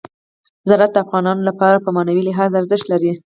زراعت 0.69 0.91
د 0.93 0.97
افغانانو 1.05 1.47
لپاره 1.49 1.77
په 1.83 1.89
معنوي 1.95 2.21
لحاظ 2.29 2.51
ارزښت 2.59 2.85
لري. 2.91 3.11